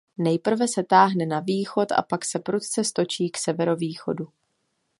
[0.17, 4.27] Nejprve se táhne na východ a pak se prudce stočí k severovýchodu.